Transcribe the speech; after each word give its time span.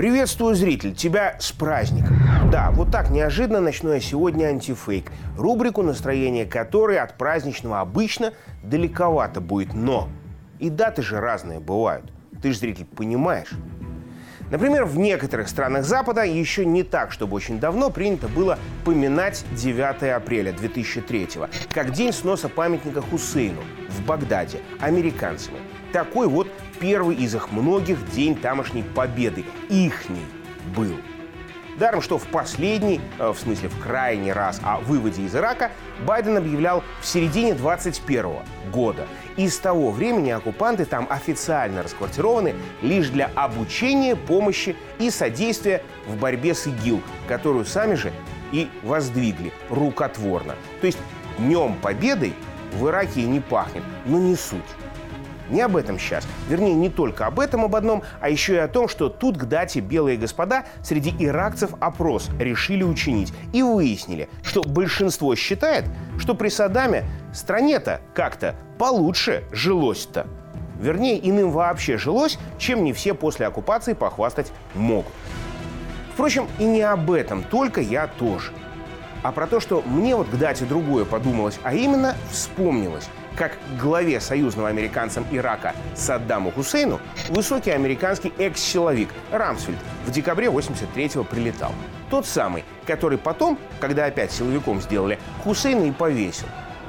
Приветствую, 0.00 0.54
зритель! 0.54 0.94
Тебя 0.94 1.36
с 1.38 1.52
праздником! 1.52 2.16
Да, 2.50 2.70
вот 2.70 2.90
так 2.90 3.10
неожиданно 3.10 3.60
начну 3.60 3.92
я 3.92 4.00
сегодня 4.00 4.46
антифейк. 4.46 5.12
Рубрику, 5.36 5.82
настроение 5.82 6.46
которой 6.46 6.98
от 6.98 7.18
праздничного 7.18 7.80
обычно 7.80 8.32
далековато 8.62 9.42
будет, 9.42 9.74
но 9.74 10.08
и 10.58 10.70
даты 10.70 11.02
же 11.02 11.20
разные 11.20 11.60
бывают. 11.60 12.10
Ты 12.40 12.54
же, 12.54 12.60
зритель, 12.60 12.86
понимаешь. 12.86 13.50
Например, 14.50 14.86
в 14.86 14.96
некоторых 14.96 15.50
странах 15.50 15.84
Запада 15.84 16.22
еще 16.22 16.64
не 16.64 16.82
так, 16.82 17.12
чтобы 17.12 17.36
очень 17.36 17.60
давно 17.60 17.90
принято 17.90 18.26
было 18.26 18.58
поминать 18.86 19.44
9 19.52 20.02
апреля 20.14 20.54
2003 20.54 21.28
как 21.74 21.92
день 21.92 22.14
сноса 22.14 22.48
памятника 22.48 23.02
Хусейну 23.02 23.60
в 23.90 24.06
Багдаде 24.06 24.60
американцами. 24.80 25.58
Такой 25.92 26.26
вот 26.26 26.48
первый 26.80 27.14
из 27.16 27.34
их 27.34 27.52
многих 27.52 28.10
день 28.10 28.34
тамошней 28.34 28.82
победы. 28.82 29.44
Ихний 29.68 30.24
был. 30.74 30.96
Даром, 31.78 32.02
что 32.02 32.18
в 32.18 32.24
последний, 32.24 33.00
э, 33.18 33.30
в 33.30 33.38
смысле 33.38 33.68
в 33.68 33.78
крайний 33.78 34.32
раз 34.32 34.60
о 34.62 34.80
выводе 34.80 35.22
из 35.22 35.34
Ирака 35.34 35.70
Байден 36.04 36.36
объявлял 36.36 36.82
в 37.00 37.06
середине 37.06 37.54
21 37.54 38.42
года. 38.70 39.06
И 39.36 39.48
с 39.48 39.58
того 39.58 39.90
времени 39.90 40.30
оккупанты 40.30 40.84
там 40.84 41.06
официально 41.08 41.82
расквартированы 41.82 42.54
лишь 42.82 43.08
для 43.08 43.30
обучения, 43.34 44.14
помощи 44.16 44.76
и 44.98 45.08
содействия 45.10 45.82
в 46.06 46.16
борьбе 46.16 46.54
с 46.54 46.66
ИГИЛ, 46.66 47.00
которую 47.28 47.64
сами 47.64 47.94
же 47.94 48.12
и 48.52 48.68
воздвигли 48.82 49.52
рукотворно. 49.70 50.56
То 50.80 50.86
есть 50.86 50.98
днем 51.38 51.76
победы 51.80 52.34
в 52.74 52.86
Ираке 52.88 53.22
и 53.22 53.26
не 53.26 53.40
пахнет, 53.40 53.84
но 54.04 54.18
не 54.18 54.36
суть. 54.36 54.60
Не 55.50 55.62
об 55.62 55.76
этом 55.76 55.98
сейчас. 55.98 56.26
Вернее, 56.48 56.74
не 56.74 56.88
только 56.88 57.26
об 57.26 57.40
этом, 57.40 57.64
об 57.64 57.74
одном, 57.74 58.02
а 58.20 58.30
еще 58.30 58.54
и 58.54 58.58
о 58.58 58.68
том, 58.68 58.88
что 58.88 59.08
тут 59.08 59.36
к 59.36 59.44
дате 59.44 59.80
белые 59.80 60.16
господа 60.16 60.64
среди 60.82 61.14
иракцев 61.18 61.74
опрос 61.80 62.28
решили 62.38 62.84
учинить. 62.84 63.32
И 63.52 63.62
выяснили, 63.62 64.28
что 64.42 64.62
большинство 64.62 65.34
считает, 65.34 65.84
что 66.18 66.34
при 66.34 66.48
Саддаме 66.48 67.04
стране-то 67.34 68.00
как-то 68.14 68.54
получше 68.78 69.44
жилось-то. 69.50 70.26
Вернее, 70.80 71.18
иным 71.28 71.50
вообще 71.50 71.98
жилось, 71.98 72.38
чем 72.58 72.84
не 72.84 72.92
все 72.92 73.12
после 73.12 73.46
оккупации 73.46 73.92
похвастать 73.92 74.52
могут. 74.74 75.12
Впрочем, 76.14 76.46
и 76.58 76.64
не 76.64 76.82
об 76.82 77.10
этом 77.10 77.42
только 77.42 77.80
я 77.80 78.06
тоже. 78.06 78.52
А 79.22 79.32
про 79.32 79.46
то, 79.46 79.60
что 79.60 79.82
мне 79.84 80.16
вот 80.16 80.28
к 80.28 80.36
дате 80.36 80.64
другое 80.64 81.04
подумалось, 81.04 81.58
а 81.62 81.74
именно 81.74 82.14
вспомнилось– 82.30 83.08
как 83.40 83.56
главе 83.80 84.20
союзного 84.20 84.68
американцам 84.68 85.26
Ирака 85.30 85.74
Саддаму 85.94 86.50
Хусейну 86.50 87.00
высокий 87.30 87.70
американский 87.70 88.34
экс-силовик 88.36 89.08
Рамсфельд 89.32 89.78
в 90.04 90.10
декабре 90.10 90.48
83-го 90.48 91.24
прилетал. 91.24 91.72
Тот 92.10 92.26
самый, 92.26 92.64
который 92.86 93.16
потом, 93.16 93.58
когда 93.80 94.04
опять 94.04 94.30
силовиком 94.30 94.82
сделали, 94.82 95.18
Хусейна 95.42 95.86
и 95.86 95.90
повесил. 95.90 96.48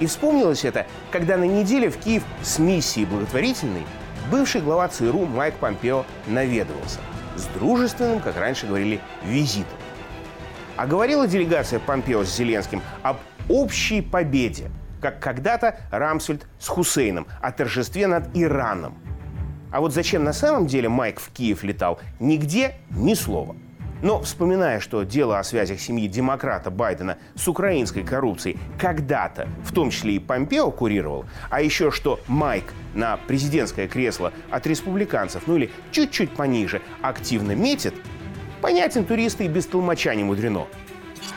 И 0.00 0.06
вспомнилось 0.06 0.64
это, 0.64 0.84
когда 1.12 1.36
на 1.36 1.44
неделе 1.44 1.88
в 1.88 1.96
Киев 1.98 2.24
с 2.42 2.58
миссией 2.58 3.06
благотворительной 3.06 3.86
бывший 4.28 4.62
глава 4.62 4.88
ЦРУ 4.88 5.26
Майк 5.26 5.54
Помпео 5.54 6.04
наведывался. 6.26 6.98
С 7.36 7.44
дружественным, 7.56 8.18
как 8.18 8.36
раньше 8.36 8.66
говорили, 8.66 8.98
визитом. 9.22 9.78
А 10.76 10.88
говорила 10.88 11.28
делегация 11.28 11.78
Помпео 11.78 12.24
с 12.24 12.34
Зеленским 12.34 12.82
об 13.04 13.18
общей 13.48 14.02
победе– 14.02 14.72
как 15.02 15.18
когда-то 15.18 15.76
Рамсфельд 15.90 16.46
с 16.58 16.68
Хусейном 16.68 17.26
о 17.42 17.52
торжестве 17.52 18.06
над 18.06 18.34
Ираном. 18.34 18.94
А 19.72 19.80
вот 19.80 19.92
зачем 19.92 20.22
на 20.22 20.32
самом 20.32 20.66
деле 20.66 20.88
Майк 20.88 21.18
в 21.18 21.30
Киев 21.30 21.64
летал, 21.64 21.98
нигде 22.20 22.76
ни 22.90 23.14
слова. 23.14 23.56
Но 24.02 24.20
вспоминая, 24.20 24.80
что 24.80 25.04
дело 25.04 25.38
о 25.38 25.44
связях 25.44 25.80
семьи 25.80 26.08
демократа 26.08 26.70
Байдена 26.70 27.18
с 27.36 27.46
украинской 27.46 28.02
коррупцией 28.02 28.58
когда-то, 28.78 29.48
в 29.64 29.72
том 29.72 29.90
числе 29.90 30.16
и 30.16 30.18
Помпео, 30.18 30.72
курировал, 30.72 31.24
а 31.50 31.62
еще 31.62 31.90
что 31.90 32.18
Майк 32.26 32.64
на 32.94 33.16
президентское 33.16 33.86
кресло 33.86 34.32
от 34.50 34.66
республиканцев, 34.66 35.44
ну 35.46 35.56
или 35.56 35.70
чуть-чуть 35.92 36.32
пониже, 36.32 36.82
активно 37.00 37.52
метит, 37.52 37.94
понятен 38.60 39.04
туристы 39.04 39.44
и 39.44 39.48
без 39.48 39.66
толмача 39.66 40.14
не 40.14 40.24
мудрено. 40.24 40.66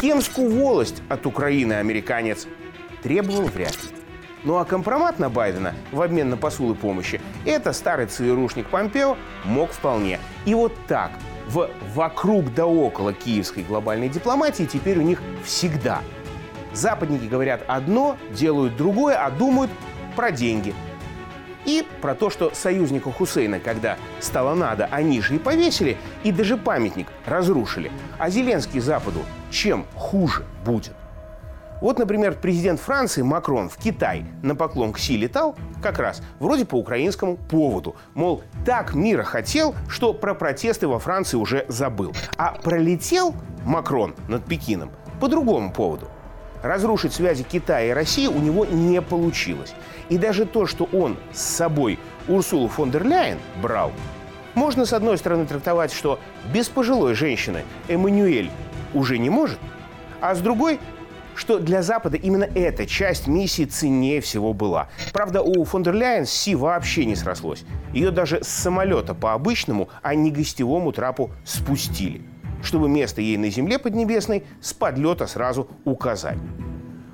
Кемскую 0.00 0.50
волость 0.50 1.02
от 1.08 1.26
Украины 1.26 1.74
американец 1.74 2.46
требовал 3.02 3.44
вряд 3.44 3.74
ли. 3.82 3.90
Ну 4.44 4.56
а 4.58 4.64
компромат 4.64 5.18
на 5.18 5.30
Байдена 5.30 5.74
в 5.92 6.02
обмен 6.02 6.30
на 6.30 6.36
посулы 6.36 6.74
помощи 6.74 7.20
это 7.44 7.72
старый 7.72 8.06
ЦРУшник 8.06 8.66
Помпео 8.68 9.16
мог 9.44 9.70
вполне. 9.70 10.18
И 10.46 10.54
вот 10.54 10.72
так, 10.88 11.12
в 11.48 11.70
вокруг 11.94 12.52
да 12.54 12.66
около 12.66 13.12
киевской 13.12 13.62
глобальной 13.62 14.08
дипломатии 14.08 14.64
теперь 14.64 14.98
у 14.98 15.02
них 15.02 15.22
всегда. 15.44 16.00
Западники 16.72 17.26
говорят 17.26 17.62
одно, 17.68 18.16
делают 18.30 18.76
другое, 18.76 19.16
а 19.16 19.30
думают 19.30 19.70
про 20.16 20.32
деньги. 20.32 20.74
И 21.64 21.86
про 22.00 22.16
то, 22.16 22.28
что 22.28 22.50
союзника 22.54 23.12
Хусейна, 23.12 23.60
когда 23.60 23.96
стало 24.18 24.54
надо, 24.54 24.88
они 24.90 25.20
же 25.20 25.36
и 25.36 25.38
повесили, 25.38 25.96
и 26.24 26.32
даже 26.32 26.56
памятник 26.56 27.06
разрушили. 27.24 27.92
А 28.18 28.30
Зеленский 28.30 28.80
Западу 28.80 29.20
чем 29.50 29.86
хуже 29.94 30.44
будет? 30.64 30.94
Вот, 31.82 31.98
например, 31.98 32.38
президент 32.40 32.78
Франции 32.78 33.22
Макрон 33.22 33.68
в 33.68 33.76
Китай 33.76 34.24
на 34.40 34.54
поклон 34.54 34.92
к 34.92 35.00
Си 35.00 35.16
летал 35.16 35.56
как 35.82 35.98
раз 35.98 36.22
вроде 36.38 36.64
по 36.64 36.76
украинскому 36.76 37.36
поводу. 37.36 37.96
Мол, 38.14 38.44
так 38.64 38.94
мира 38.94 39.24
хотел, 39.24 39.74
что 39.88 40.14
про 40.14 40.32
протесты 40.34 40.86
во 40.86 41.00
Франции 41.00 41.36
уже 41.36 41.64
забыл. 41.66 42.14
А 42.36 42.52
пролетел 42.52 43.34
Макрон 43.64 44.14
над 44.28 44.44
Пекином 44.44 44.92
по 45.20 45.26
другому 45.26 45.72
поводу. 45.72 46.06
Разрушить 46.62 47.14
связи 47.14 47.42
Китая 47.42 47.88
и 47.88 47.90
России 47.90 48.28
у 48.28 48.38
него 48.38 48.64
не 48.64 49.02
получилось. 49.02 49.74
И 50.08 50.18
даже 50.18 50.46
то, 50.46 50.66
что 50.66 50.84
он 50.92 51.18
с 51.32 51.42
собой 51.42 51.98
Урсулу 52.28 52.68
фон 52.68 52.92
дер 52.92 53.04
Ляйен 53.04 53.38
брал, 53.60 53.90
можно, 54.54 54.86
с 54.86 54.92
одной 54.92 55.18
стороны, 55.18 55.46
трактовать, 55.46 55.92
что 55.92 56.20
без 56.54 56.68
пожилой 56.68 57.14
женщины 57.14 57.64
Эммануэль 57.88 58.52
уже 58.94 59.18
не 59.18 59.30
может, 59.30 59.58
а 60.20 60.36
с 60.36 60.38
другой 60.38 60.78
что 61.34 61.58
для 61.58 61.82
Запада 61.82 62.16
именно 62.16 62.44
эта 62.44 62.86
часть 62.86 63.26
миссии 63.26 63.64
ценнее 63.64 64.20
всего 64.20 64.52
была. 64.52 64.88
Правда, 65.12 65.42
у 65.42 65.64
фон 65.64 65.82
дер 65.82 65.94
Ляйен 65.94 66.26
Си 66.26 66.54
вообще 66.54 67.04
не 67.04 67.16
срослось. 67.16 67.64
Ее 67.92 68.10
даже 68.10 68.42
с 68.42 68.48
самолета 68.48 69.14
по 69.14 69.32
обычному, 69.32 69.88
а 70.02 70.14
не 70.14 70.30
гостевому 70.30 70.92
трапу 70.92 71.30
спустили, 71.44 72.22
чтобы 72.62 72.88
место 72.88 73.20
ей 73.20 73.36
на 73.36 73.50
земле 73.50 73.78
поднебесной 73.78 74.44
с 74.60 74.72
подлета 74.72 75.26
сразу 75.26 75.68
указать. 75.84 76.38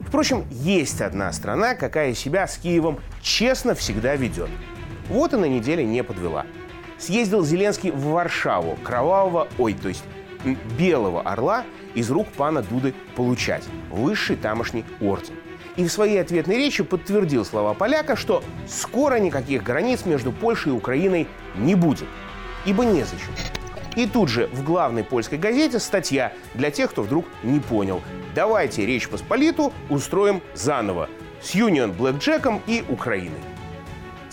Впрочем, 0.00 0.44
есть 0.50 1.00
одна 1.00 1.32
страна, 1.32 1.74
какая 1.74 2.14
себя 2.14 2.46
с 2.46 2.58
Киевом 2.58 3.00
честно 3.22 3.74
всегда 3.74 4.14
ведет. 4.16 4.50
Вот 5.08 5.32
и 5.32 5.36
на 5.36 5.46
неделе 5.46 5.84
не 5.84 6.02
подвела. 6.04 6.46
Съездил 6.98 7.44
Зеленский 7.44 7.90
в 7.90 8.06
Варшаву, 8.06 8.78
кровавого, 8.82 9.48
ой, 9.58 9.74
то 9.74 9.88
есть 9.88 10.04
белого 10.78 11.22
орла 11.22 11.64
из 11.94 12.10
рук 12.10 12.28
пана 12.28 12.62
Дуды 12.62 12.94
получать. 13.16 13.64
Высший 13.90 14.36
тамошний 14.36 14.84
орден. 15.00 15.34
И 15.76 15.84
в 15.84 15.90
своей 15.90 16.20
ответной 16.20 16.56
речи 16.56 16.82
подтвердил 16.84 17.44
слова 17.44 17.74
поляка, 17.74 18.16
что 18.16 18.44
скоро 18.68 19.16
никаких 19.16 19.62
границ 19.62 20.04
между 20.04 20.30
Польшей 20.30 20.72
и 20.72 20.74
Украиной 20.74 21.26
не 21.56 21.74
будет. 21.74 22.08
Ибо 22.64 22.84
незачем. 22.84 23.32
И 23.96 24.06
тут 24.06 24.28
же 24.28 24.48
в 24.48 24.64
главной 24.64 25.04
польской 25.04 25.38
газете 25.38 25.78
статья 25.78 26.32
для 26.54 26.70
тех, 26.70 26.90
кто 26.90 27.02
вдруг 27.02 27.26
не 27.42 27.60
понял. 27.60 28.02
Давайте 28.34 28.84
Речь 28.86 29.08
Посполиту 29.08 29.72
устроим 29.88 30.42
заново 30.54 31.08
с 31.40 31.54
Юнион 31.54 31.92
Блэкджеком 31.92 32.60
и 32.66 32.84
Украиной. 32.88 33.40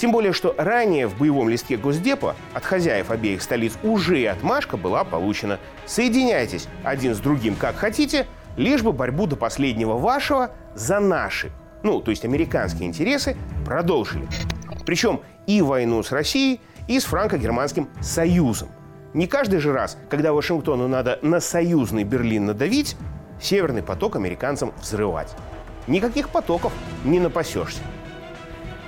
Тем 0.01 0.11
более, 0.11 0.33
что 0.33 0.55
ранее 0.57 1.05
в 1.05 1.15
боевом 1.19 1.47
листке 1.47 1.77
Госдепа 1.77 2.35
от 2.55 2.65
хозяев 2.65 3.11
обеих 3.11 3.43
столиц 3.43 3.73
уже 3.83 4.25
отмашка 4.25 4.75
была 4.75 5.03
получена. 5.03 5.59
Соединяйтесь 5.85 6.67
один 6.83 7.13
с 7.13 7.19
другим 7.19 7.55
как 7.55 7.75
хотите, 7.75 8.25
лишь 8.57 8.81
бы 8.81 8.93
борьбу 8.93 9.27
до 9.27 9.35
последнего 9.35 9.99
вашего 9.99 10.53
за 10.73 10.99
наши, 10.99 11.51
ну, 11.83 12.01
то 12.01 12.09
есть 12.09 12.25
американские 12.25 12.89
интересы, 12.89 13.37
продолжили. 13.63 14.27
Причем 14.87 15.21
и 15.45 15.61
войну 15.61 16.01
с 16.01 16.11
Россией, 16.11 16.61
и 16.87 16.99
с 16.99 17.03
франко-германским 17.03 17.87
союзом. 18.01 18.69
Не 19.13 19.27
каждый 19.27 19.59
же 19.59 19.71
раз, 19.71 19.99
когда 20.09 20.33
Вашингтону 20.33 20.87
надо 20.87 21.19
на 21.21 21.39
союзный 21.39 22.05
Берлин 22.05 22.47
надавить, 22.47 22.97
Северный 23.39 23.83
поток 23.83 24.15
американцам 24.15 24.73
взрывать. 24.81 25.29
Никаких 25.85 26.29
потоков 26.29 26.73
не 27.03 27.19
напасешься. 27.19 27.81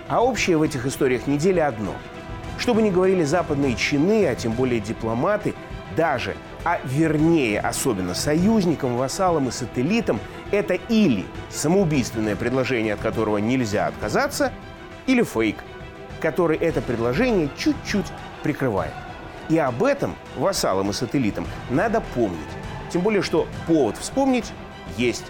А 0.08 0.24
общее 0.24 0.58
в 0.58 0.62
этих 0.62 0.86
историях 0.86 1.28
недели 1.28 1.60
одно. 1.60 1.94
Что 2.58 2.74
бы 2.74 2.82
ни 2.82 2.90
говорили 2.90 3.24
западные 3.24 3.76
чины, 3.76 4.28
а 4.28 4.36
тем 4.36 4.52
более 4.52 4.80
дипломаты, 4.80 5.54
даже, 5.96 6.36
а 6.64 6.80
вернее 6.84 7.60
особенно 7.60 8.14
союзникам, 8.14 8.98
вассалам 8.98 9.48
и 9.48 9.52
сателлитам, 9.52 10.20
это 10.52 10.76
или 10.76 11.26
самоубийственное 11.50 12.36
предложение, 12.36 12.94
от 12.94 13.00
которого 13.00 13.38
нельзя 13.38 13.88
отказаться, 13.88 14.52
или 15.08 15.24
фейк, 15.24 15.58
который 16.22 16.58
это 16.58 16.82
предложение 16.82 17.50
чуть-чуть 17.58 18.06
прикрывает. 18.44 18.94
И 19.50 19.58
об 19.58 19.84
этом 19.84 20.16
вассалам 20.38 20.90
и 20.90 20.94
сателлитам 20.94 21.46
надо 21.70 22.02
помнить. 22.14 22.40
Тем 22.92 23.02
более, 23.02 23.22
что 23.22 23.48
повод 23.68 23.98
вспомнить 23.98 24.52
есть. 24.98 25.26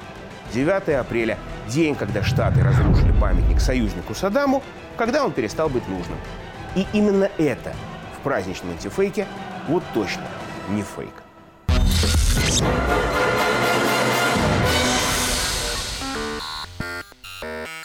9 0.53 0.89
апреля– 0.89 1.37
день, 1.67 1.95
когда 1.95 2.23
Штаты 2.23 2.63
разрушили 2.63 3.11
памятник 3.19 3.59
союзнику 3.59 4.13
Саддаму, 4.13 4.63
когда 4.97 5.23
он 5.23 5.31
перестал 5.31 5.69
быть 5.69 5.87
нужным. 5.87 6.17
И 6.75 6.85
именно 6.93 7.29
это 7.37 7.73
в 8.17 8.23
праздничном 8.23 8.71
антифейке 8.71 9.27
вот 9.67 9.83
точно 9.93 10.23
не 10.69 10.83
фейк. 10.83 11.13